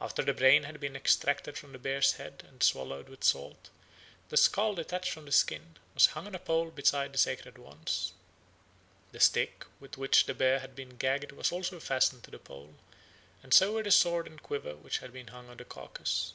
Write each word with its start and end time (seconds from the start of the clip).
After 0.00 0.24
the 0.24 0.32
brain 0.34 0.64
had 0.64 0.80
been 0.80 0.96
extracted 0.96 1.56
from 1.56 1.70
the 1.70 1.78
bear's 1.78 2.14
head 2.14 2.42
and 2.48 2.60
swallowed 2.60 3.08
with 3.08 3.22
salt, 3.22 3.70
the 4.28 4.36
skull, 4.36 4.74
detached 4.74 5.12
from 5.12 5.26
the 5.26 5.30
skin, 5.30 5.76
was 5.94 6.06
hung 6.06 6.26
on 6.26 6.34
a 6.34 6.40
pole 6.40 6.72
beside 6.72 7.14
the 7.14 7.18
sacred 7.18 7.56
wands. 7.56 8.12
The 9.12 9.20
stick 9.20 9.64
with 9.78 9.96
which 9.96 10.26
the 10.26 10.34
bear 10.34 10.58
had 10.58 10.74
been 10.74 10.96
gagged 10.96 11.30
was 11.30 11.52
also 11.52 11.78
fastened 11.78 12.24
to 12.24 12.32
the 12.32 12.38
pole, 12.40 12.74
and 13.44 13.54
so 13.54 13.74
were 13.74 13.84
the 13.84 13.92
sword 13.92 14.26
and 14.26 14.42
quiver 14.42 14.74
which 14.74 14.98
had 14.98 15.12
been 15.12 15.28
hung 15.28 15.48
on 15.48 15.58
the 15.58 15.64
carcase. 15.64 16.32